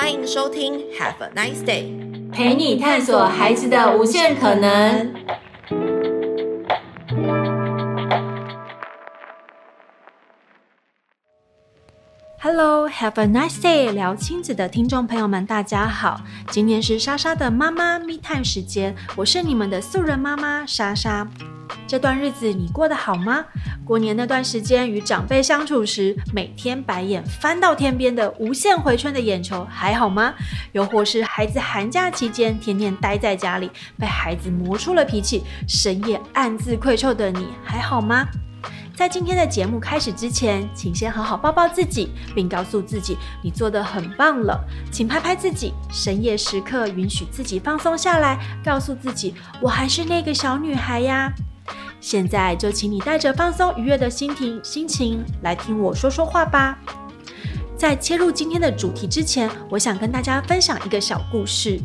[0.00, 5.12] 欢迎收听 Have a nice day，陪你探索孩子的无限可能。
[12.40, 16.20] Hello，Have a nice day，聊亲子的听众朋友们，大家好，
[16.52, 21.26] 今天是莎莎的妈妈 Me Time 时间，我是你们的素人妈妈莎莎。
[21.86, 23.44] 这段日子你过得好吗？
[23.84, 30.34] 过年那段时间与长辈相处时，每天白眼翻到天边的无限回圈的眼球还好吗？
[30.72, 38.26] 又或是孩子寒假期间天天待在家里，被孩子磨出了脾气，深夜暗自愧疚的你还好吗？
[38.94, 44.60] 在今天的节目开始之前，请先好好抱抱自己，并告诉自己你做得很棒了。
[44.90, 51.32] 请拍拍自己，深夜时刻允许自己放松下来，告诉自己我还是那个小女孩呀。
[52.00, 56.78] 现在就请你带着放松愉悦的心情心情来听我说说话吧。
[57.76, 61.80] 在切入今天的主题之前，我想跟大家分享一个小故事。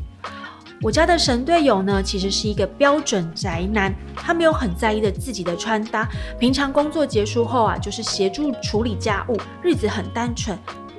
[0.82, 6.08] 我家的神队友呢，其实是一个标准宅男，他没有很在意的自己的穿搭，
[6.40, 10.58] 平常工作结束后啊，就是协助处理家务，日子很单纯。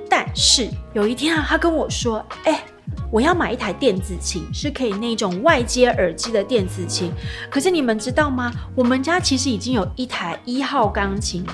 [0.09, 2.63] 但是有一天啊，他跟我说：“哎。”
[3.11, 7.11] 我要买一台电子琴，是可以那种外接耳机的电子琴。
[7.49, 8.51] 可是你们知道吗？
[8.75, 11.45] 我们家其实已经有一台一号钢琴，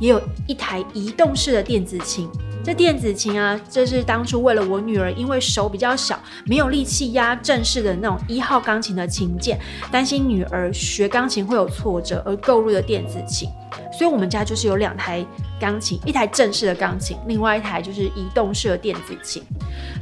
[0.00, 2.28] 也有一台移动式的电子琴。
[2.66, 9.56] 这电子琴啊，这是当初为了我女儿，因为手比较小，没有力气压正式的那种一号钢琴的琴键，
[9.88, 13.48] 担心女儿学钢琴会有挫折而购入的电子琴。
[13.96, 15.24] 所以，我们家就是有两台
[15.60, 19.40] 钢琴，一台正式的钢琴，另外一台就是移动式的电子琴。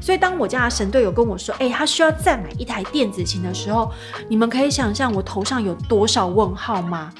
[0.00, 3.92] 所以，当我家的神队友跟我说：“哎，他需要再买一台电子琴的时候，
[4.26, 7.12] 你们可以想象我头上有多少问号吗？”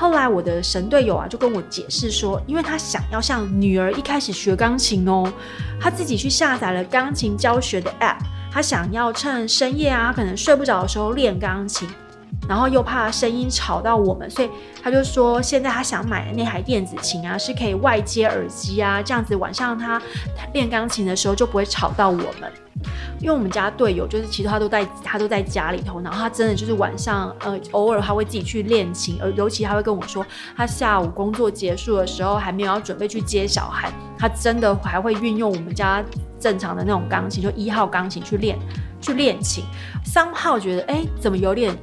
[0.00, 5.30] 后来我的神队友啊就跟我解释说，因为他想要像女儿一开始学钢琴哦，
[5.78, 8.16] 他自己去下载了钢琴教学的 App，
[8.50, 11.86] 他想要趁深夜啊可能睡不着的时候练钢琴，
[12.50, 14.50] 然后又怕声音吵到我们，所以
[14.82, 20.02] 他就说现在他想买的那台电子琴啊是可以外接耳机啊，这样子晚上他
[20.52, 22.52] 练钢琴的时候就不会吵到我们。
[23.20, 36.02] 因为我们家队友就是其实他都在他都在家里头，然后他真的就是晚上呃偶尔他会自己去练琴，而尤其他会跟我说，他下午工作结束的时候还没有要准备去接小孩，他真的还会运用我们家
[36.40, 38.58] 正常的那种钢琴，就一号钢琴去练
[39.00, 39.62] 去练琴。
[40.02, 41.76] 三号觉得哎怎么有点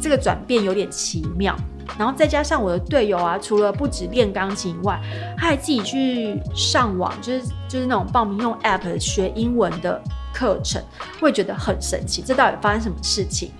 [0.00, 1.56] 这个转变有点奇妙，
[1.98, 5.00] 然后再加上我的队友啊，除了不止练钢琴以外，
[5.36, 10.00] 他还自己去上网，就是就是那种报名用 app 学英文的。
[10.32, 10.80] 课程
[11.20, 13.50] 会觉得很神奇，这到底发生什么事情？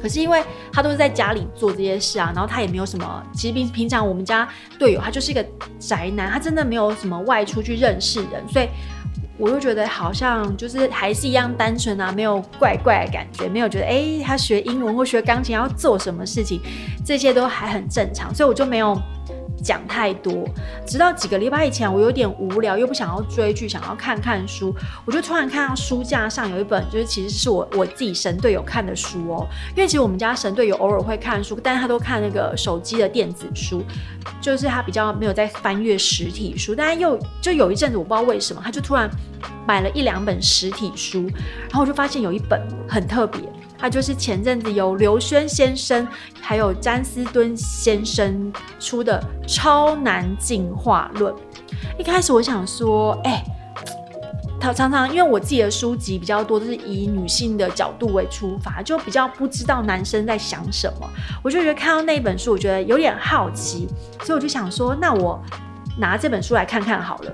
[0.00, 0.42] 可是因为
[0.72, 3.22] 他都是在家里做这些事啊，然后他也没有什么。
[3.34, 5.44] 其实平平常我们家队友他就是一个
[5.78, 8.68] 宅男，他真的没有什么外出去认识人，所以
[9.38, 16.60] 我就觉得好像就是还是一样单纯啊，没有怪怪的感觉，没有觉得诶，他学英文或学钢琴要做什么事情，
[17.04, 19.00] 这些都还很正常，所以我就没有。
[19.62, 20.44] 讲太多，
[20.86, 24.74] 直到几个礼拜以前，我有点无聊，又不想要追剧，想要看看书，
[25.04, 29.46] 我就突然看到书架上有一本，就是其实是我我自己神队友看的书哦。
[29.74, 33.82] 因为其实我们家神队友偶尔会看书，但是他都看那个手机的电子书，
[34.40, 36.74] 就是他比较没有在翻阅实体书。
[36.74, 39.10] 但是又就有一阵子，我不知道为什么，他就突然
[39.66, 41.26] 买了一两本实体书，
[41.68, 43.40] 然后我就发现有一本很特别。
[43.78, 46.06] 他就是前阵子由刘轩先生
[46.40, 51.32] 还有詹斯敦先生出的《超男进化论》。
[51.98, 53.44] 一开始我想说，哎、
[54.60, 61.08] 他常常因为我自己的书籍比较多，都是以女性的角度为出发，就比较不知道男生在想什么。
[61.42, 63.86] 我就觉得看到那本书，我觉得有点好奇，
[64.22, 65.40] 所以我就想说，那我
[65.98, 67.32] 拿这本书来看看好了。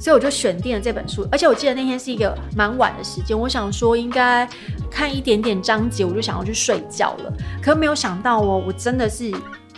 [0.00, 4.48] 所以我就选定了这本书，而且我记得那天是一个蛮晚的时间，我想说应该
[4.90, 7.32] 看一点点章节，我就想要去睡觉了。
[7.60, 9.32] 可没有想到哦，我真的是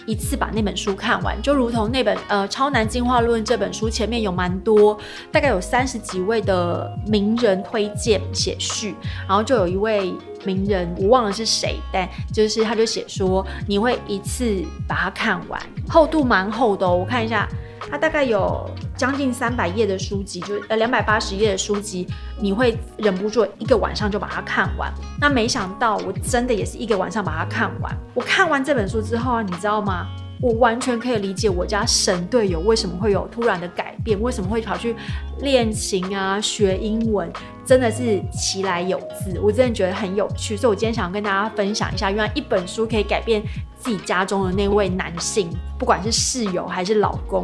[0.07, 4.99] 一次把那本书看完，就如同那本呃《超难进化论》这本书前面有蛮多，
[5.33, 8.95] 大概有三十几位的名人推荐写序，
[9.27, 10.15] 然后就有一位
[10.45, 17.49] 名人我忘了是谁，但就是他就写说你会一次把它看完，厚度蛮厚的哦，我看一下。
[17.89, 22.07] 它大概有将近三百页的书籍，就呃两百八十页的书籍，
[22.41, 24.93] 你会忍不住一个晚上就把它看完。
[25.21, 27.97] 那没想到我真的也是一个晚上把它看完。
[28.15, 30.07] 我看完这本书之后啊，你知道吗？
[30.43, 34.97] 我完全可以理解我家神队友为什么会有突然的改变，为什么会跑去
[35.41, 37.31] 练琴啊、学英文，
[37.63, 39.39] 真的是其来有自。
[39.39, 43.43] 我真的觉得很有趣，所以我今天想要跟大家分享一下，原来一本书可以改变
[43.81, 47.43] 自己家中的那位男性，不管是室友还是老公。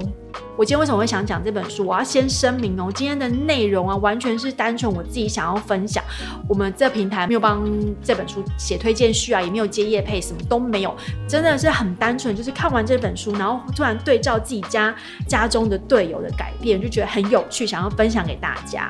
[0.55, 1.87] 我今天为什么会想讲这本书？
[1.87, 6.03] 我要先声明哦，今天的内容啊，完全是单纯我自己想要分享。
[6.49, 7.62] 我们这平台没有帮
[8.03, 10.94] 这本书写推荐序啊，也没有接业配，什么都没有，
[11.29, 14.94] 真的是很单纯，就是看完这本书，然后突然对照自己家
[15.27, 18.89] 家中的队友的改变，就觉得很有趣，想要分享给大家。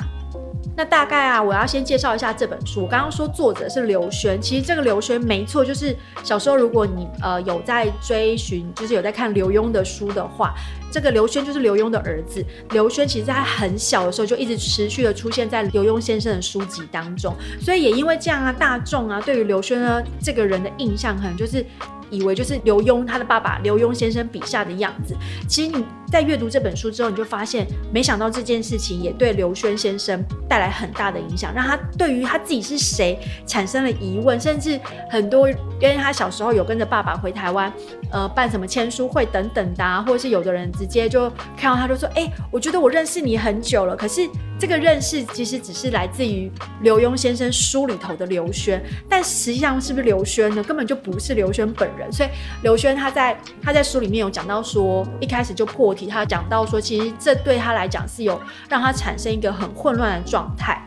[0.77, 2.83] 那大概啊，我要先介绍一下这本书。
[2.83, 10.55] 我刚刚说作者是刘轩，其实这个刘轩没错，就是小时候如果你呃有在追寻，就是有在看刘墉的书的话，
[10.93, 12.45] 这个刘轩就是刘墉的儿子。
[12.71, 21.65] 刘轩其实在他很小的时候就一直持续的出现在刘墉先生的书籍当中，所以也因为这样啊，大众啊对于刘轩呢这个人的印象可能就是。
[22.09, 25.13] 以为就是刘墉他的爸爸刘墉先生笔下的样子，
[25.49, 34.81] 其实你在阅读这本书之后，你就发现，没想到这件事情也对刘轩先生带来很大的影响，让他对于他自己是谁产生了疑问，甚至
[35.11, 37.73] 很多，因为他小时候有跟着爸爸回台湾，
[38.11, 44.29] 呃，办什么签书会等等的啊，或者是有的人直接就看到他就说，哎，我觉得我认识你很久了，可是。
[44.59, 46.51] 这个认识其实只是来自于
[46.81, 50.63] 刘墉先生书里头的刘轩，但实际上是不是刘轩呢？
[50.63, 52.11] 根本就不是刘轩本人。
[52.11, 52.29] 所以
[52.63, 58.39] 刘轩他在他在书里面有讲到说，一开始就破他讲到说，其实这对他来讲是有
[58.69, 60.79] 让他产生一个很混乱的状态。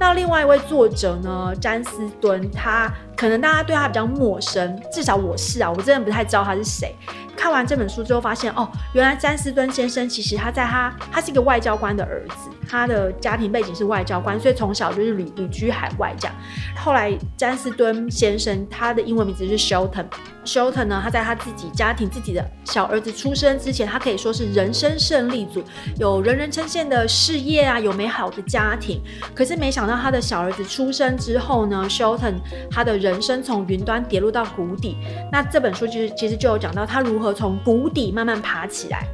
[0.00, 2.90] 那另外一位作者呢，詹斯敦，他
[3.22, 6.92] 可能大家对他比较陌生，至少我是啊，我真的不太知道他是谁。
[7.36, 16.36] 看完这本书之后，发现哦，原来詹斯敦先生其实他在他他是一个外交官的儿子，他的家庭背景是外交官，所以从小就是旅旅居海外这样。
[16.76, 25.64] 后来詹斯敦先生他的英文名字是 Shelton，Shelton 呢，他在他自己家庭自己的小儿子出生之前，他可以说是人生胜利组，
[25.96, 29.00] 有人人称羡的事业啊，有美好的家庭。
[29.34, 32.34] 可是没想到他的小儿子出生之后呢，Shelton
[32.70, 34.96] 他的人人生从云端跌落到谷底。
[35.30, 37.32] 那这本书其实其实就有讲到他如何。
[37.42, 39.04] 从谷底慢慢爬起来。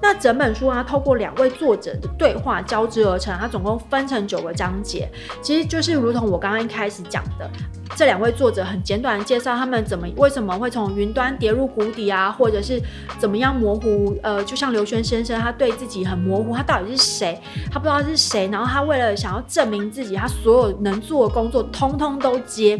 [0.00, 5.08] 那整本书啊，透过两位作者的对话交织而成，它总共分成九个章节，
[5.42, 7.50] 其实就是如同我刚刚一开始讲的，
[7.96, 12.80] 这两位作者很简短的介绍他们怎么为什么会从云端跌入谷底啊，或者是
[13.18, 17.40] 怎么样模糊，呃，就像刘轩先生，他对自己很模糊，他到底是谁，
[17.70, 22.78] 他不知道是谁，然后他为了想要证明自己，他所有能做的工作通通都接。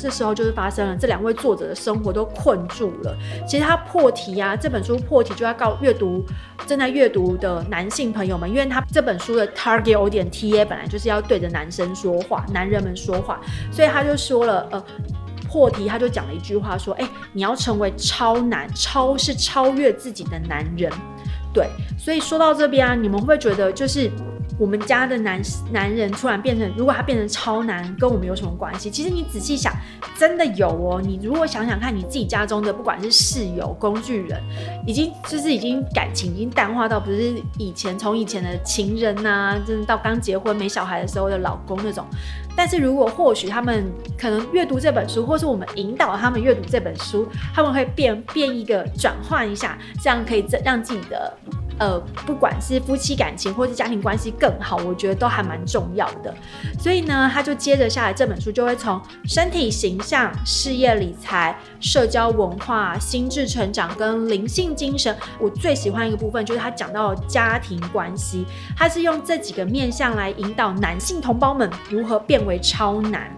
[0.00, 3.14] 这时候就是发生了，这两位作者的生活都困住了。
[3.46, 6.24] 其实他破题啊，这本书破题就要告阅读
[6.66, 13.38] 正在阅读的男性朋友们，因为他这本书的 target 点 TA 本来就是要对着男生说话，男人们说话，
[13.70, 14.82] 所以他就说了，呃，
[15.46, 20.90] 破题他就讲了一句话说，哎，你要成为超男，超是超越自己的男人，
[21.52, 21.68] 对。
[21.98, 24.10] 所以说到这边啊，你们会不会觉得就是？
[24.60, 25.40] 我们家的男
[25.72, 28.90] 男人突然变成，如果他变成超男，跟我们有什么关系？
[28.90, 29.72] 其实你仔细想，
[30.18, 31.00] 真的有哦。
[31.02, 34.38] 你如果想想看，你自己家中的不管是室友、工具人，
[34.86, 42.04] 已经就是已经感情已经淡化到不是以前从以前的情人呐、啊，真的到刚结婚没小孩的时候的老公那种。
[42.60, 51.32] 但是如果或许他们可能阅读这本书，或是我们引导他们阅读这本书，他们会变变一个转换一下，这样可以让自己的。
[51.78, 56.34] 呃，不管是夫妻感情或是家庭关系更好，我觉得都还蛮重要的。
[56.78, 65.16] 所以呢，他就接着下来这本书就会从身体形象、事业理财、社交文化、心智成长跟灵性精神。
[65.38, 68.44] 我最喜欢一个部分就是他讲到家庭关系，
[68.76, 73.34] 他是用这几个面向来引导男性同胞们如何变为为超难。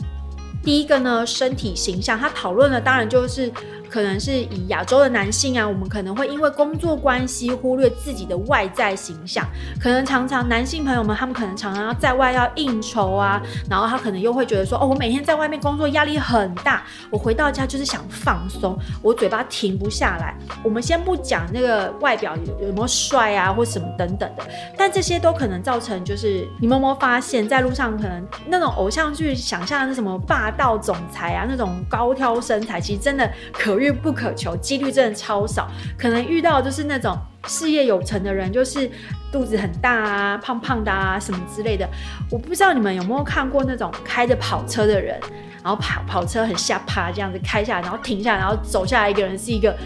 [0.65, 3.53] 第一个呢，身体形象，他讨论的当然就是。
[3.93, 9.47] 可能是以亚洲的男性啊，我们可能会因为工作关系忽略自己的外在形象。
[9.79, 20.35] 可能常常男性朋友们，他们可能常常要在外要应酬啊，然后他可能又会觉得说，哦，我每天在外面工作压力很大，我回到家就是想放松，我嘴巴停不下来。
[20.65, 24.43] 我们先不讲那个外表有有没有帅啊，或什么等等的，
[24.75, 33.82] 但这些都可能造成就是你们有没有发现，在路上可能那种偶像剧想象的是什么霸道总裁啊，那种高挑身材，其实真的可。
[33.83, 35.69] 遇不可求，几率真的超少。
[35.99, 38.91] 可能遇到就是那种事业有成的人，就是
[39.33, 41.89] 肚子很大啊、胖胖的啊什么之类的。
[42.31, 45.19] 我不知道你们有没有看过那种开着跑车的人，
[45.63, 49.77] 然后跑跑车很下趴这样子开下来，然后停下来，然后走下来一个人是一个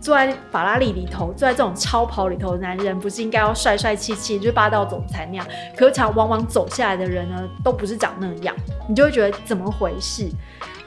[0.00, 5.46] 坐在法拉利里头，坐在这种超跑里头的男人，不是应该要帅帅气气，就是霸道总裁那样？
[5.76, 8.54] 可是常往往走下来的人呢，都不是长那样，
[8.88, 10.28] 你就会觉得怎么回事？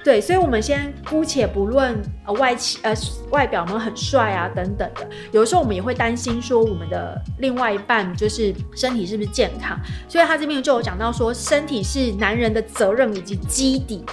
[0.10, 2.92] 对，所以，我们先姑且不论呃外企呃
[3.30, 14.04] 外表们很帅啊等等的，有时候我们也会担心说我们的另外一半就是身体是不是健康，所以他这边就有讲到说，身体是男人的责任以及基底。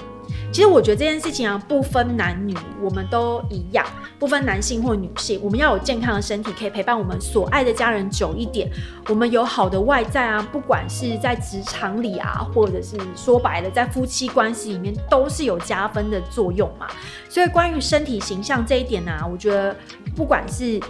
[0.53, 3.85] 其实我觉得这件事情啊，不分男女，我们都一样，
[4.19, 8.71] 不分男性或女性，我们要有健康的身体，可以陪伴我们所爱的家人久一点。
[9.09, 16.87] 我们有好的外在啊，不管是在职场里啊，或者是说白了，在夫妻关系里面，都是有加分的作用嘛。
[17.29, 19.77] 所以关于身体形象这一点呢、我觉得
[20.15, 20.81] 不管是。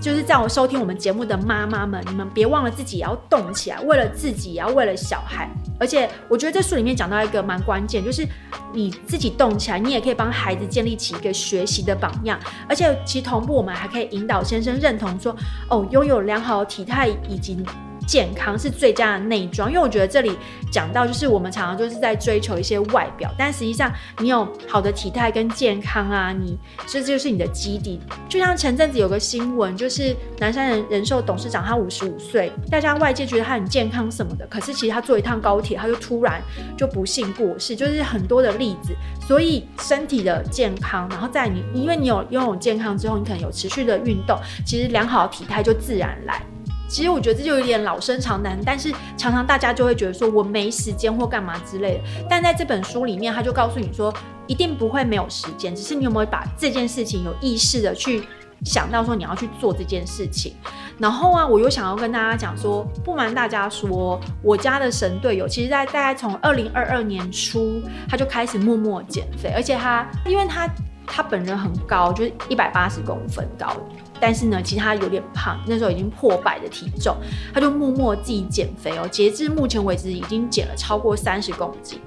[0.00, 5.48] 就是在我收听我们节目的妈妈们，你们别忘了自己也要动起来，为了自己，也要为了小孩。
[5.78, 8.26] 而且我觉得这书里面讲到一个蛮关键，就是
[8.72, 12.40] 你自己动起来，你也可以帮孩子建立起一个学习的榜样。
[12.66, 15.36] 而且其实同步，我们还可以引导先生认同说，
[15.68, 17.62] 哦，拥有良好的体态以及。
[18.10, 20.36] 健康是最佳的内装，因为我觉得这里
[20.68, 23.88] 讲到，就是我们常常就是在追求一些外表，但实际上
[24.18, 28.00] 你有好的体态跟健康啊，你这就是你的基底。
[28.28, 36.42] 就像前阵子有个新闻，就是南山人人寿董事长他五十五岁，大家外界觉得他很健康什么的，可是其实他坐一趟高铁，他就突然
[36.76, 38.92] 就不幸过世，就是很多的例子。
[39.28, 44.36] 所以身体的健康，然后在你因为你有拥有健康之后，你可能有持续的运动，
[44.66, 46.42] 其实良好的体态就自然来。
[46.90, 52.00] 其实我觉得这就有点老生常谈，但是常常大家就会觉得说我没时间或干嘛之类的。
[52.28, 54.12] 但在这本书里面，他就告诉你说，
[54.48, 58.24] 一定不会没有时间，只是你有没有把这件事情有意识的去
[58.64, 60.56] 想到说你要去做这件事情。
[60.98, 70.68] 然后啊，我又想要跟大家讲说，不瞒大家说，我家的神队友，其实在大概从二零二二年初，他就开始默默减肥，而且他因为他
[71.06, 73.76] 他本人很高，就是一百八十公分高。
[74.20, 77.16] 但是呢，其实他有点胖，那时候已经破百的体重，
[77.54, 79.08] 他就默默自己减肥哦。
[79.08, 81.98] 截至目前为止，已经减了超过三十公斤。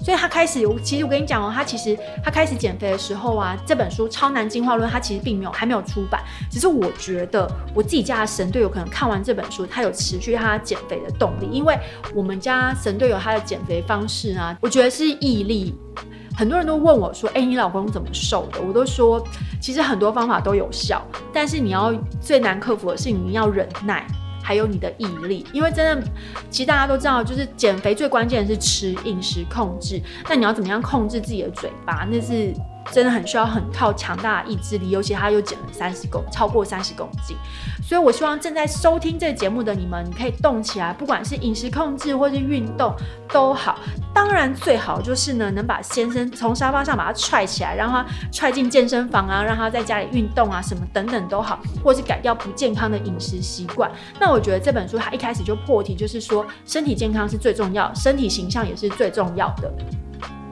[0.00, 6.22] 所以他开始，其实我跟你讲哦，他其实他开始减肥的时候啊，这本书《超男进化论》他其实并没有还没有出版。
[6.50, 11.76] 只是我觉得我自己家的神队友可能看完这本书，他有持续他减肥的动力，因为
[12.14, 15.74] 我们家神队友他的减肥方式啊，我觉得是毅力。
[16.38, 19.20] 很多人都问我说：“哎，你老公怎么瘦的？”我都说，
[19.60, 24.06] 其实很多方法都有效，但是你要最难克服的是你要忍耐，
[24.40, 25.44] 还有你的毅力。
[25.52, 26.06] 因为真的，
[26.48, 30.00] 其实大家都知道，就是减肥最关键的是吃，饮食控制。
[30.28, 32.06] 那你要怎么样控制自己的嘴巴？
[32.08, 32.54] 那是。
[32.90, 37.36] 真的很需要很靠强大的意志力，尤其他又减了三十公，超过三十公斤，
[37.82, 42.94] 所以我希望正在收听这个节目的你们，你可以动起来，不管是饮食控制或是运动
[43.28, 43.78] 都好。
[44.14, 53.90] 当然最好就是呢，能把先生从沙发上把他踹起来，让他踹进健身房啊，让他在家里运动啊，什么等等都好，或是改掉不健康的饮食习惯。
[54.18, 59.72] 那我觉得这本书它一开始就破题，就是说身体健康是最重要，身体形象也是最重要的。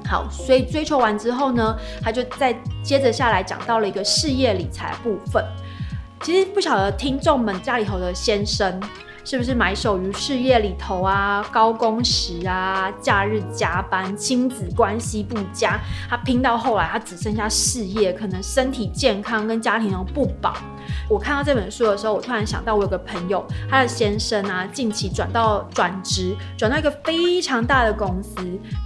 [0.08, 5.44] 好，所以追求完之后呢，他就再接着下来讲到了一个事业理财部分。
[6.22, 8.80] 其实不晓得听众们家里头的先生
[9.22, 20.54] 是不是埋首于事业里头啊，高工时啊，假日加班，亲子关系不佳，他拼到后来他只剩下事业，可能身体健康跟家庭都不保。
[21.08, 28.36] 我看到这本书的时候，我突然想到，我有个朋友，他的先生啊，近期转到转职，转到一个非常大的公司，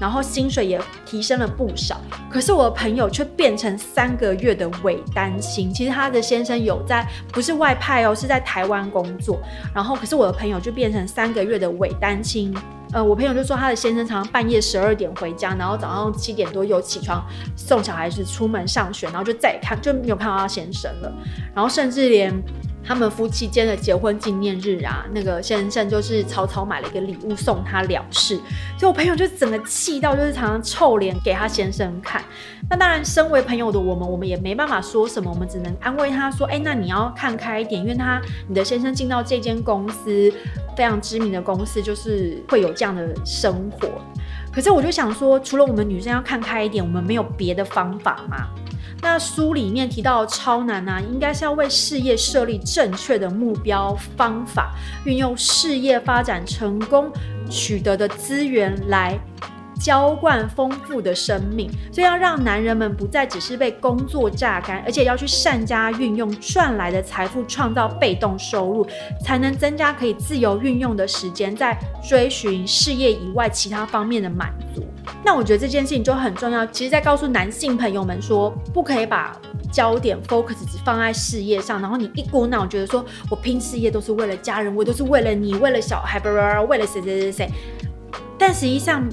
[0.01, 2.01] 然后薪水也提升了不少。
[2.31, 5.73] 可是我的朋友却变成三个月的伪单亲。
[5.73, 9.41] 其实他的先生有在，不是外派哦，是在台湾工作。
[9.75, 12.55] 然后，可是我的朋友就变成三个月的伪单亲。
[12.93, 17.25] 呃，我朋友就说他的先生常常半夜十二点回家，然后早上七点多又起床
[17.57, 21.13] 送小孩子出门上学，然后就再也看就没有看到他先生了，
[21.55, 22.43] 然后甚至连。
[22.85, 28.37] 他们夫妻间的结婚纪念日啊，那个先生就是草草买了一个礼物送他了事，
[28.79, 32.23] 所以我朋友就整个气到，就是常常臭脸给他先生看。
[32.69, 40.33] 那当然，身为朋友的我们，我们也没办法说什么，我们只能安慰他说：“哎，那你要看开一点，因为他你的先生进到这间公司
[40.77, 43.89] 非常知名的公司，就是会有这样的生活。”
[44.53, 48.49] 可是我就想说，除了我们女生要看开一点，我们没有别的方法吗？
[49.03, 57.11] 那书里面提到超难啊，应该是要为事业设立正确的目标方法，运用事业发展成功
[57.51, 59.19] 取得的资源来
[59.81, 68.87] 浇灌丰富的生命，所以要让男人们不再只是被工作榨干，而且要去善加运用赚来的财富，创造被动收入，
[69.25, 74.85] 才能增加可以自由运用的时间，在追寻事业以外其他方面的满足。
[75.25, 76.65] 那我觉得这件事情就很重要。
[76.67, 79.35] 其实，在告诉男性朋友们说，不可以把
[79.73, 86.21] 焦点 focus 只放在事业上，然后你一股脑觉得说我拼事业都是为了家人，我都是为了你，为了小孩，
[86.69, 87.51] 为了谁谁谁谁。
[88.39, 89.09] 但实际上。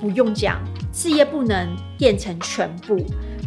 [0.00, 0.60] 不用讲，
[0.92, 2.96] 事业不能变成全部，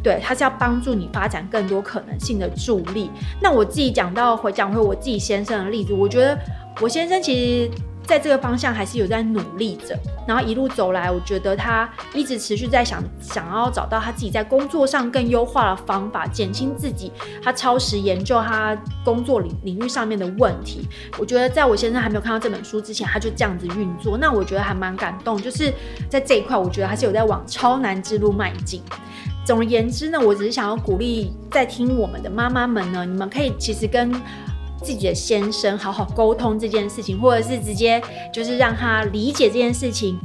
[0.02, 3.12] 对，它是要帮助你发展更多可能性的助力。
[3.42, 6.40] 那我自己讲到回讲回我自己先生的例子，我觉得
[6.80, 7.72] 我先生其实
[8.06, 9.98] 在这个方向还是有在努力着。
[10.28, 17.12] 然后一路走来，我觉得他一直持续在想，想要找到他自己在工作上更优化的方法，减轻自己
[17.44, 20.88] 他超时研究他工作领领域上面的问题。
[21.18, 25.42] 我觉得在我先生还没有看到这本书之前，他就这样子运作，那我觉得还蛮感动。
[25.42, 25.74] 就是
[26.08, 28.82] 在这一块，我觉得还是有在往超难之路迈进。
[29.44, 34.14] 总而言之呢，我只是想要鼓励在听我们的妈妈们呢，你们可以其实跟
[34.84, 38.02] 自己的先生好好沟通这件事情，或者是直接
[38.34, 40.20] 就是让他理解这件事情。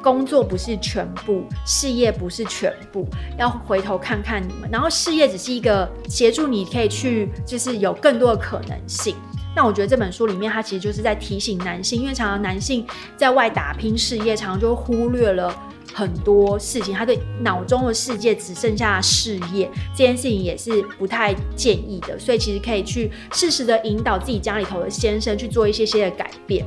[0.00, 3.06] 工作不是全部，事业不是全部，
[3.38, 4.68] 要回头看看你们。
[4.70, 9.14] 然后事业只是一个协助，你可以去就是有更多的可能性。
[9.54, 12.84] 那我觉得这本书里面，它其实就是在提醒男性，因为常常男性
[13.16, 15.54] 在外打拼事业，常常就忽略了
[15.94, 22.18] 很多事情，他对脑中的世界只剩下事业这件事情也是不太建议的。
[22.18, 26.66] 所以其实可以去适时的引导自己家里头的先生去做一些些的改变。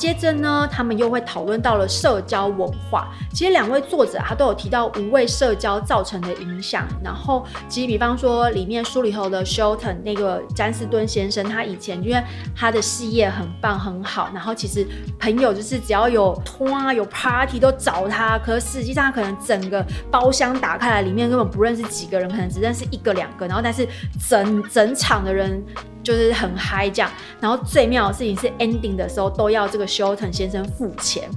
[0.00, 3.12] 接着呢，他们又会讨论到了社交文化。
[3.34, 6.88] 其实两位作者他都有提到无谓社交造成的影响。
[7.04, 12.22] 然后，其实比方说里面书里头的 Shelton 那个詹士敦先生，他以前因为
[12.56, 14.86] 他的事业很棒很好，然后其实
[15.18, 18.38] 朋友就是只要有拖啊有 party 都找他。
[18.38, 23.46] 可是实际上他可能整个包厢打开来，里面根本不认识几个人，可能只认识一个两个。
[23.46, 23.86] 然后但是
[24.26, 25.62] 整整场的人。
[26.02, 31.28] 就是很嗨这样，然后最妙的事情是 ending 的时候都要这个 Shelton 先生付钱，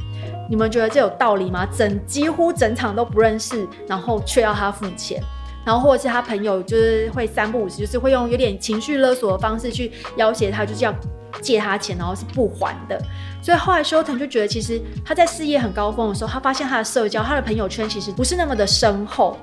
[0.50, 1.66] 你们觉得这有道理吗？
[1.66, 5.22] 整几乎整场都不认识，然后却要他付钱，
[5.66, 10.94] 然后或者是他朋友就是会三不五时，就是会用有点情绪勒索的方式去要挟他，就是要
[11.42, 13.02] 借他钱，然后是不还的。
[13.42, 19.38] 所以后来修腾就觉得，其实他在事业很高峰的时候，他发现他的社交，他的朋友圈其实不是那么的深厚。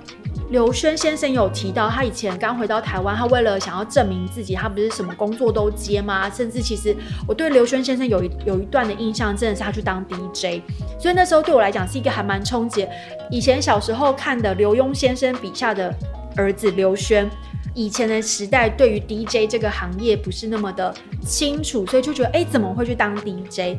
[0.51, 6.29] 刘轩先生有提到，他以前刚回到台湾，他为了想要证明自己，他不是什么工作都接吗？
[6.29, 6.95] 甚至其实
[7.27, 10.61] 我对刘轩先生有一有一段的印象，真的是他去当 DJ，
[10.99, 12.85] 所以那时候对我来讲是一个还蛮冲击。
[13.31, 15.95] 以前小时候看的刘墉先生笔下的
[16.35, 17.31] 儿子刘轩，
[17.73, 20.93] 以前的时代对于 DJ 这个行业不是那么的
[21.25, 23.79] 清楚，所以就觉得哎，怎么会去当 DJ？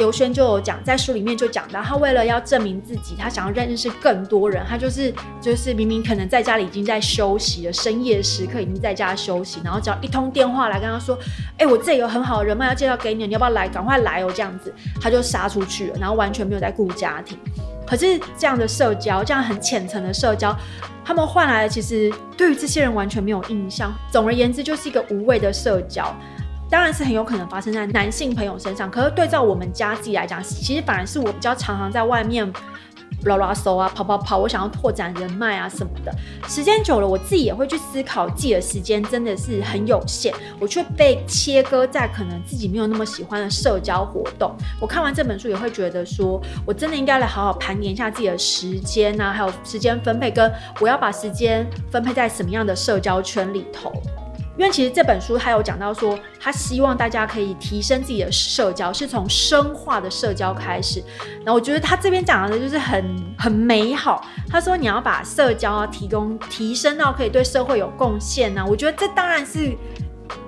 [0.00, 11.18] 刘轩就有讲，在书里面就讲到，他为了要证明自己，他想要认识更多人，他就是就是明明可能在家里已经在休息了，深夜时刻已经在家休息，然后只要一通电话来跟他说，
[11.58, 13.68] 哎、我这里有很好的人脉要介绍给你，你要不要来？
[13.68, 17.38] 赶快来哦，这样子他就杀出去了，然后完全没有在顾家庭。
[17.86, 20.56] 可是这样的社交，这样很浅层的社交，
[21.04, 23.92] 他们换来的其实对于这些人完全没有印象。
[24.10, 26.16] 总而言之，就是一个无谓的社交。
[26.70, 32.50] 当然是很有可能发生在男性朋友身上，可是对照我们家自己来讲，其实反而是我比较常常在外面
[33.24, 36.14] 拉拉手啊，跑跑跑，我想要拓展人脉啊什么的。
[36.48, 44.54] 时间久了，我自己也会去思考，自己的时间真的是很有限，我却被切割在可能自己没有那么喜欢的社交活动。
[44.80, 53.92] 我看完这本书也会觉得说，我真的应该来好好盘点一下自己的时间啊，还有时间分配，跟我要把时间分配在什么样的社交圈里头。
[54.56, 61.02] 因为其实这本书他有讲到说，他希望大家可以提升自己的社交，是从深化的社交开始。
[61.44, 64.24] 然后我觉得他这边讲的就是很很美好。
[64.48, 69.76] 他说你要把社交提供提升到可以对社会有贡献呢，我觉得这当然是。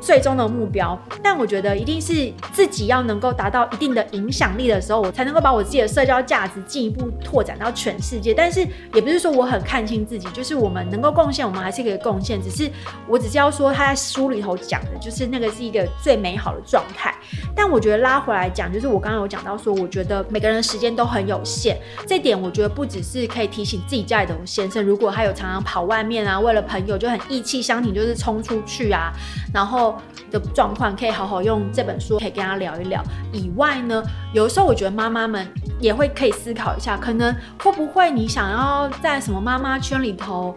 [0.01, 8.35] 最终的目标，但我觉得一定是自己要能够达到一定的影响力的时候，我才能够把我自己的社交价值进一步拓展到全世界。
[8.35, 12.43] 但是也不是说我很看清自己，就是我们能够贡献，我们还是可以贡献。
[12.43, 12.71] 只是
[13.09, 17.15] 我只是要说，他在书里头讲的就是那个是一个最美好的状态。
[17.55, 21.79] 但我觉得拉回来讲，就是我刚刚有讲到说，我觉得每个人的时间都很有限。
[22.07, 29.13] 这点我觉得不只是可以提醒自己家里的先生，如果他有常常跑外面啊，为了朋友就很意气相挺，就是冲出去啊，
[29.53, 29.72] 然后。
[29.73, 29.97] 后
[30.31, 33.03] 的状况可以好好用这本书，可以跟他聊一聊。
[33.33, 34.03] 以外呢，
[34.35, 35.49] 有的时候我觉得妈妈们
[35.81, 40.55] 也会可以思考一下，可能会不会你想要在什么妈妈圈里头，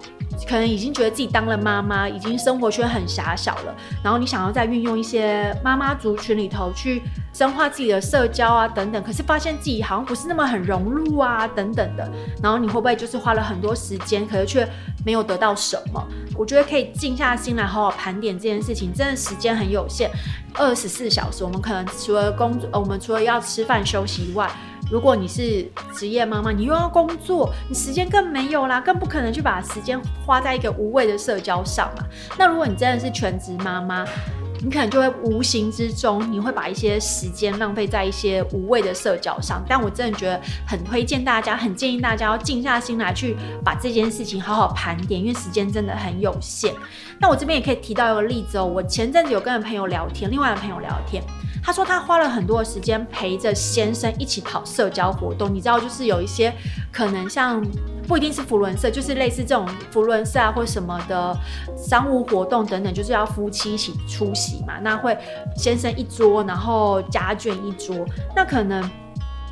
[0.47, 3.73] 可能已经觉得自己当了妈妈，已经生活圈很狭小了，
[4.03, 7.01] 然后你想要再运用一些妈妈族群里头去
[7.33, 12.09] 深化自己的社交啊等等，可是发现自己好像不是那么很融入啊等等的，
[12.43, 14.67] 然后你会不会就是花了很多时间，可是却
[15.05, 16.05] 没有得到什么？
[16.37, 20.09] 我觉得可以静下心来好好盘点这件事情，真的时间很有限，
[20.53, 24.49] 二十四小时，我们可能除了工作，我们除了要吃饭休息以外，
[24.91, 32.03] 如果你是职业妈妈，你又要工作，你时间更没有啦，更不可能去把时间花在一个无谓的社交上嘛。
[32.37, 34.05] 那如果你真的是全职妈妈，
[34.61, 39.63] 你可能就会无形之中，你会把一些时间浪费在一些无谓的社交上。
[39.67, 46.73] 但我真的觉得很推荐大家，很建议大家要静下心来去把这件事情好好盘点，因为时间真的很有限。
[47.19, 51.23] 那我这边也可以提到一个例子哦，我前阵子有跟朋友聊天，另外的朋友聊天。
[51.63, 56.53] 他说他花了很多的时间陪着先生一起跑社交活动，你知道，就是有一些
[56.91, 57.59] 可能像
[58.07, 61.37] 不一定是扶轮社，就是类似这种扶轮社啊或什么的
[61.77, 64.79] 商务活动等等，就是要夫妻一起出席嘛。
[64.81, 65.17] 那会
[65.55, 68.05] 先生一桌，然后家眷一桌。
[68.35, 68.83] 那可能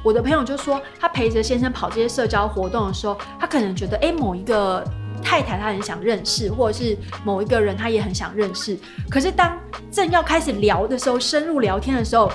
[0.04, 4.84] 我的朋友就说，他陪着先生跑这些社交活动的时候，他可能觉得，哎，某一个。
[5.26, 8.78] 太太他很想认识，或者是某一个人他也很想认识，
[9.10, 9.58] 可是当
[9.90, 12.30] 正要开始聊的时候，深入聊天的时候。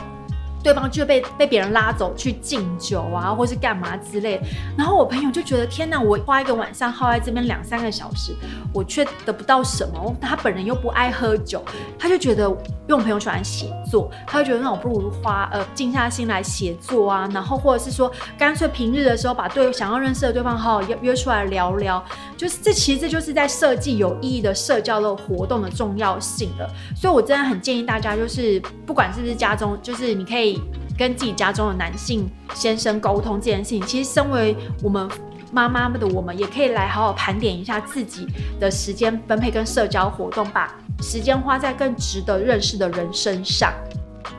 [0.69, 4.39] 对方就被被别人拉走去敬酒啊，或是干嘛之类。
[4.77, 8.35] 然后我朋友就觉得天哪，我花一个晚上耗在这边两三个小时，
[8.71, 10.15] 我却得不到什么。
[10.21, 11.65] 他本人又不爱喝酒，
[11.99, 17.27] 他就觉得，因为我朋友喜欢写作，他就觉得那我不如花呃静下心来写作啊。
[17.33, 22.05] 然后或者是说，干脆平日的时候把对想要认识的对方好好约约出来聊聊。
[22.37, 26.71] 就是这其实这就是在设计有意义的社交的活动的重要性了。
[26.95, 30.58] 所以我真的很建议大家，就是不管是不是家中，就是你可以。
[30.97, 35.09] 跟自己家中的男性先生沟通这件事情，其实身为我们
[35.53, 38.27] 妈妈们的我们，也可以来好好盘点一下自己
[38.61, 43.73] 的时间分配跟社交活动，把时间花在更值得认识的人身上。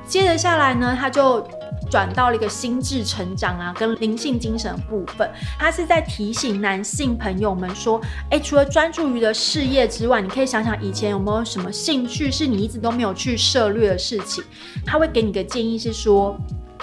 [0.08, 1.48] 接着下来呢，他就。
[1.90, 8.00] 转到了一个心智成长啊，跟灵性精神部分，他是在提醒男性朋友们说，
[8.30, 14.44] 诶，除了专注于的事业之外，你可以想想以前有没有什么兴趣是你一直都没有去涉略的事情。
[14.86, 16.38] 他会给你个建议是说，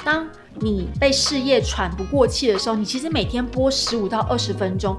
[0.05, 0.27] 当
[0.61, 4.97] 你被事业喘不过气的时候，你其实每天播十五到二十分钟。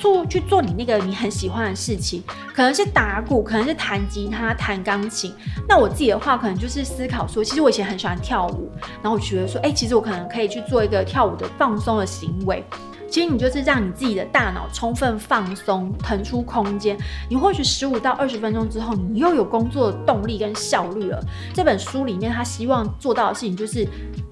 [0.00, 2.22] 做去做你那个你很喜欢的事情，
[2.54, 5.34] 可能是打鼓，可能是弹吉他、弹钢琴。
[5.68, 8.70] 那我自己的话，可能就是思考说，其实我以前很喜欢跳舞，
[9.02, 12.64] 然后我觉得说，哎、其实我可能可以去做一个跳舞的放松的行为。
[13.10, 16.96] 其实你就是让你自己的大脑充分放松，腾出空间。
[17.28, 21.20] 你或许十五到二十分钟之后，你又有工作的动力跟效率了。
[21.52, 23.84] 这本书里面，他希望做到的事情就是。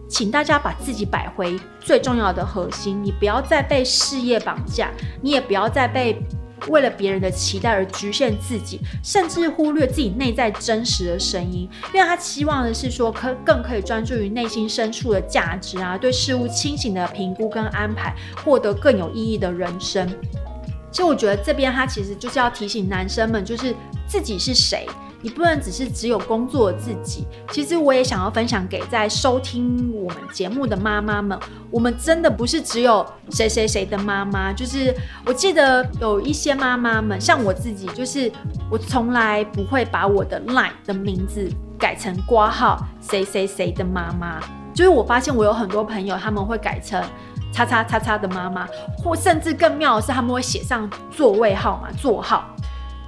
[0.09, 4.91] 请大家把自己摆回最重要的核心，你不要再被事业绑架，
[5.21, 6.17] 你也不要再被
[6.69, 11.69] 为了别人的期待而局限自己，甚至忽略自己内在真实的声音。
[11.93, 18.15] 因为他期望的是说，可更可以专注于内心深处的价值啊，对事物清醒的评估跟安排，
[18.45, 20.09] 获得更有意义的人生。
[20.91, 23.75] 其实我觉得这边他其实就是要提醒男生们，就是
[24.09, 24.89] 自己是谁。
[25.23, 31.39] 你不能只是只有工作自己，其实我也想要分享给在收听我们节目的妈妈们，
[31.71, 34.53] 我们真的不是只有谁谁谁的妈妈。
[34.53, 38.31] 就是我记得有一些妈妈们，像我自己，就是
[38.71, 41.49] 我从来不会把我的 LINE 的名字
[41.79, 44.41] 改成挂号谁谁谁的妈妈。
[44.75, 47.03] 就是我发现我有很多朋友他们会改成
[47.51, 52.45] 叉叉叉叉的妈妈，或甚至更妙的是他们会写上座位号码座号。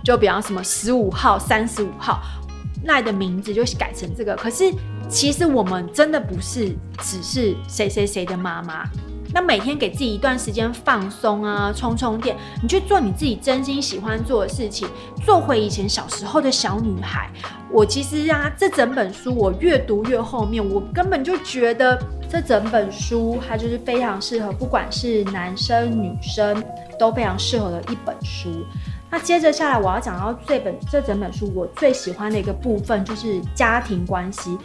[0.09, 2.23] 就比方什么十五号、三十五号，
[2.85, 4.35] 赖的名字就改成这个。
[4.37, 4.73] 可是
[5.07, 8.89] 其实我们真的不是只是谁谁谁的妈妈。
[9.35, 14.89] 那每天给自己一段时间放松啊，充充电，你去做你自己真心喜欢做的事情，
[15.27, 17.31] 做回以前小时候的小女孩。
[17.71, 26.65] 我其实啊，这整本书我越读越后面，我根本就觉得这整本书它就是非常适合，不管是男生女生
[26.99, 28.65] 都非常适合的一本书。
[29.11, 34.57] 那接着下来，我要讲到这本这整本书我最喜欢的一个部分，就是家庭关系。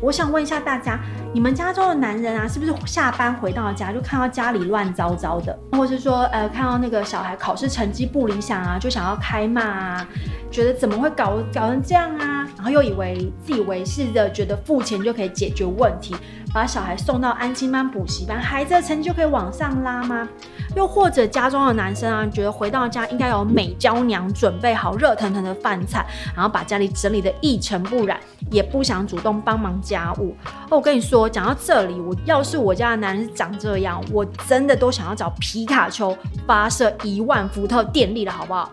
[0.00, 0.98] 我想问一下大家，
[1.34, 10.08] 你们家中的男人啊，是不是下班回到家就看到家里乱糟糟的，或是说，呃，看到那个小孩考试成绩不理想啊，就想要开骂啊，
[10.50, 12.48] 觉得怎么会搞搞成这样啊？
[12.56, 16.14] 然后又以为自以为是的，觉得付钱就可以解决问题，
[16.52, 20.28] 把小孩送到安亲班、补习班，孩子的成绩就可以往上拉吗？
[20.74, 28.18] 又或者家中的男生啊，觉得回到家应该有美娇娘准备好热腾腾的饭菜，然后把家里整理得一尘不染，
[28.50, 30.34] 也不想主动帮忙家务。
[30.68, 38.70] 哦，我跟你说，讲到这里，我要是我家的男人是长这样，我真的都想要找皮卡丘发射一万伏特电力了，好不好？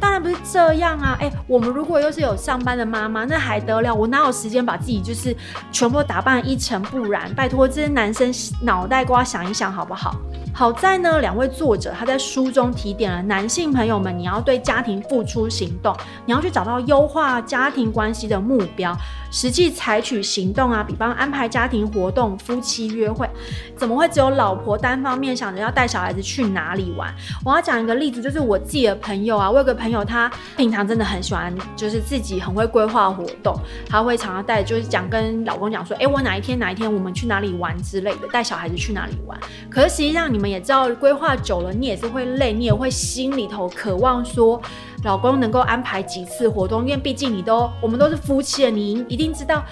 [0.00, 1.16] 当然不是这样啊！
[1.18, 3.94] 哎、我们如果又是有上班的妈妈，那还得了？
[3.94, 5.34] 我哪有时间把自己就是
[5.72, 7.32] 全部打扮一尘不染？
[7.34, 10.14] 拜托，这些男生脑袋瓜想一想好不好？
[10.52, 15.96] 好在呢，两位作者他在书中提点了男性朋友们，你要对家庭付出行动，
[16.26, 18.94] 你要去找到优化家庭关系的目标，
[19.30, 20.84] 实际采取行动啊！
[20.86, 23.28] 比方安排家庭活动、夫妻约会，
[23.76, 27.12] 怎么会只有老婆单方面想着要带小孩子去哪里玩？
[27.44, 39.36] 我要讲一个例子，就是我自己的朋友啊，我有个朋友他平常真的很喜欢，就是自己很会规划活动，他会常常带，就是讲跟老公讲说，哎，我哪一天哪一天我们去哪里玩之类的，带小孩子去哪里玩。
[39.68, 44.62] 可是实际上你们也知道，规划久了你也是会累，你也会心里头渴望说，
[45.04, 49.62] 老公能够安排几次活动，因为毕竟你都我们都是夫妻了，你一定知道。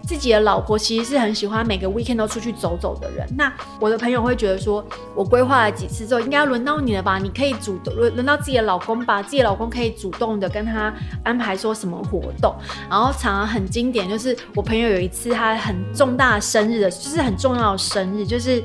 [0.00, 3.28] 自己的老婆其实是很喜欢每个 weekend 都出去走走的人。
[3.36, 4.82] 那我的朋友会觉得说，
[5.14, 7.18] 我规划了几次之后，应该要轮到你了吧？
[7.18, 10.90] 你可以主动轮轮到自己的老公吧，自己老公可以主动的跟他
[11.24, 12.54] 安排说什么活动。
[12.88, 18.64] 然后常常很经典，就是我朋友有一次他很重大的生日的，就是很重要的生日，就是。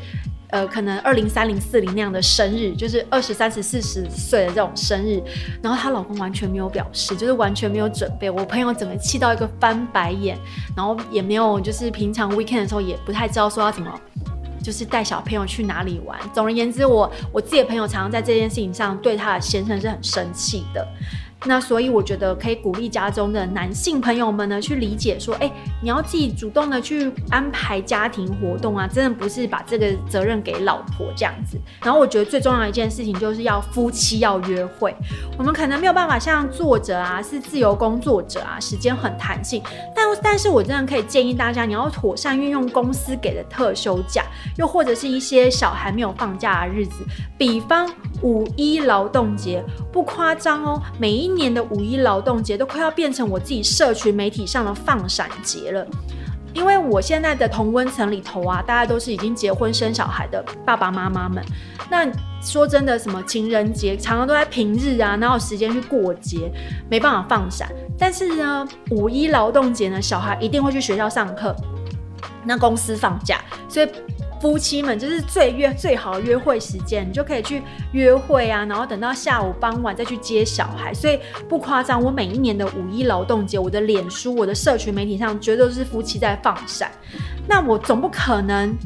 [0.54, 5.20] 呃，可能二零三零四零那样的生日，就是二十三十四十岁的这种生日，
[5.63, 8.30] 然后她老公完全没有表示，就是完全没有准备。
[8.30, 10.38] 我朋友整个气到一个翻白眼，
[10.78, 14.00] 然后也没有，就是平常 weekend 的时候也不太知道说要怎么，
[14.62, 16.20] 就是带小朋友去哪里玩。
[16.36, 20.88] 总而言之，我我自己的朋友常常在这件事情上对她的先生是很生气的。
[21.45, 25.51] 那所以我觉得可以鼓励家中的男性朋友们呢，去理解说，哎，
[25.82, 31.60] 你要自己主动的去安排家庭活动啊，真的不是把这个责任给老婆这样子。
[31.84, 34.95] 然后我觉得最重要一件事情就是要夫妻要约会。
[35.38, 39.62] 我们可能没有办法像作者啊，是自由工作者啊，时间很弹性，
[39.93, 44.23] 但但是我真的可以建议大家，你要妥善运用公司给的特休假，
[44.58, 47.03] 又或者是一些小孩没有放假的日子，
[47.38, 51.33] 比方五一劳动节，不夸张哦，每一。
[51.34, 55.84] 今年的五一劳动节都快要变成我自己社群媒体上的放闪节了，
[56.54, 61.43] 因为我现在的同温层里头啊，大家都是已经结婚生小孩的爸爸妈妈们。
[61.89, 62.08] 那
[62.39, 66.52] 说真的，什么情人节常常都在平日啊，哪有时间去过节？
[66.88, 67.67] 没办法放闪。
[67.98, 71.56] 但是呢，五一劳动节呢，小孩一定会去学校上课，
[72.46, 73.89] 那公司放假，所以。
[74.43, 77.62] 夫妻们就是最约最好约会时间，你就可以去
[77.93, 80.93] 约会啊，然后等到下午傍晚再去接小孩。
[80.93, 86.91] 所以不夸张，我每一年的五一劳动节，我的脸书、我的社群媒体上，绝对都是夫妻在放闪。
[87.47, 88.77] 那我总不可能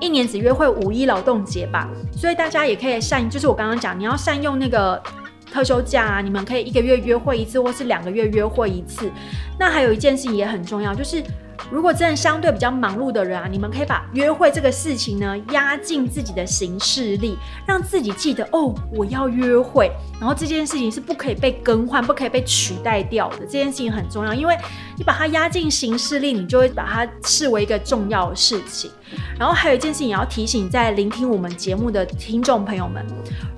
[0.00, 1.88] 一年只约会五一劳动节吧？
[2.12, 5.00] 所以大家也可以善，就是我刚刚讲，你要善用那个
[5.48, 9.08] 特休假啊，你们可以一个月约会一次，或是两个月约会一次。
[9.60, 11.22] 那还有一件事情也很重要，就是。
[11.70, 17.36] 如果真的相对比较忙碌的人啊，你们可以把约会这个事情呢压进自己的行事历，
[17.66, 19.90] 让自己记得哦，我要约会。
[20.20, 23.40] 然后这件事情是不可以被更换、不可以被取代掉的。
[23.40, 24.56] 这件事情很重要，因为
[24.96, 28.90] 你把它压进行事历，你就会把它视为一个重要的事情。
[29.38, 33.04] 然后还有一件事情也要提醒在聆听我们节目的听众朋友们。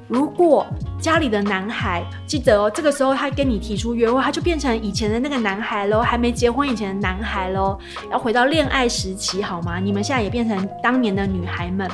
[0.09, 0.67] 如果
[1.01, 7.79] 家里的男孩记得哦，这个时候他跟你提出约会，他就变成以前的那个男孩喽，还没结婚以前的男孩喽，
[8.11, 9.79] 要回到恋爱时期好吗？
[9.79, 11.91] 你们现在也变成当年的女孩们。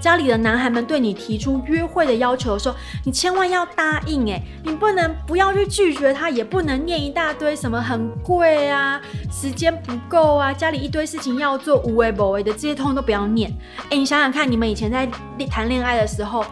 [0.00, 13.48] 家里的男孩们对你提出约会的要求的时候，你千万要答应诶，你不能不要去拒绝他，也不能念一大堆什么很贵啊，时间不够啊，家里一堆事情要做，无为不为的这些通通都不要念。
[13.90, 15.08] 诶，你想想看，你们以前在
[15.48, 16.44] 谈恋爱的时候。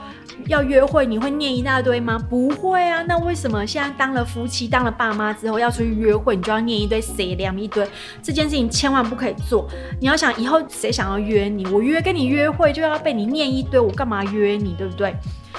[0.46, 2.18] 要约会你会念一大堆吗？
[2.28, 7.86] 不会啊，那为什么现在当了夫妻、当了爸妈之后要出去约会，你就要念一堆谁凉一堆？
[8.22, 9.68] 这件事情千万不可以做。
[10.00, 15.14] 你要想以后谁想要约你，我约跟你约会就要被你念一堆，我干嘛约你，对不对？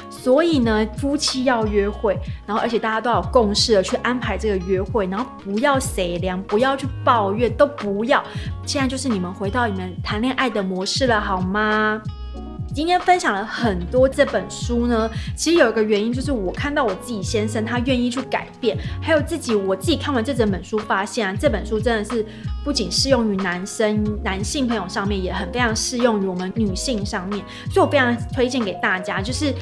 [0.09, 2.15] 所以呢，夫妻要约会，
[2.45, 8.23] 然后而且大家都要有共识的去安排这个约会，然后不要谁凉，不要去抱怨，都不要。
[8.65, 11.99] 现在就是你们回到你们谈恋爱的模式了，好吗？
[12.73, 22.25] 今天分享了很多这本书呢，其实有一个原因就是我看到我自己先生他愿意去改变，还有自己我自己看完这整本书发现啊，这本书真的是
[22.63, 29.53] 不仅适用于男生男性朋友上面，也很非常适用于我们女性上面，所以我非常推荐给大家，就是。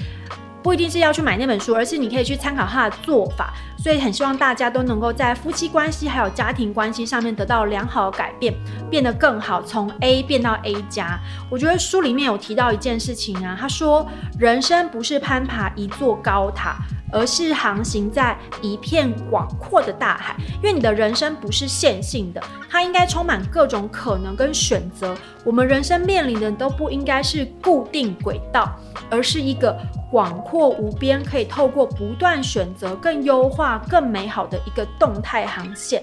[0.61, 3.53] 不一定是要去买那本书，而是你可以去参考他的做法。
[3.81, 8.53] 所以很希望大家都能够在夫妻关系还有家庭关系上面得到良好的改变，
[8.89, 11.19] 变得更好，从 A 变到 A 加。
[11.49, 14.05] 我觉得书里面有提到一件事情啊，他说
[14.37, 16.75] 人生不是攀爬一座高塔。
[17.11, 25.17] 而是航行在一片广阔的大海，因为你的人生不是线性的，它应该充满各种可能跟选择。
[25.43, 28.75] 我们人生面临的都不应该是固定轨道，
[29.09, 29.75] 而是一个
[30.11, 36.01] 广阔无边，可以透过不断选择更优化、更美好的一个动态航线。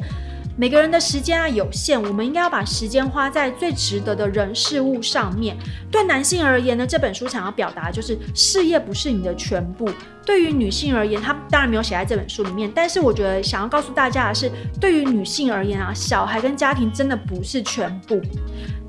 [0.58, 5.54] 每个人的时间啊有限，我们应该要把时间花在最值得的人事物上面。
[5.90, 9.86] 对男性而言呢，这本书想要表达就是事业不是你的全部。
[10.24, 14.50] 对于女性而言，她当然没有写在这本书里面，但是我觉得想要告诉大家的是，
[14.80, 18.18] 对于女性而言啊，小孩跟家庭真的不是全部。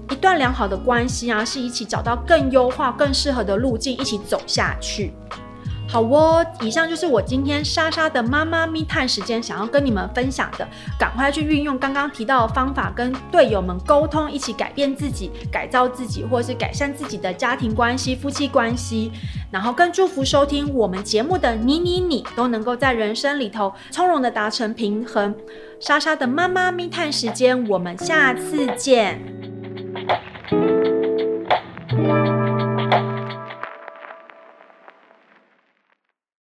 [0.09, 5.11] 一段良好的关系啊，是一起找到更优化、更适合的路径，一起走下去。
[5.87, 10.67] 好哦以上就是我今天莎莎的妈妈咪探时间想要跟你们分享的
[10.99, 19.11] 赶快去运用刚刚提到的方法跟队友们沟通一起改变自己改造自己或是改善自己的家庭关系夫妻关系
[19.51, 25.33] 然后更祝福收听我们节目的你你你都能够在人生里头从容的达成平衡。
[25.79, 29.21] 莎莎的妈妈咪探时间我们下次见。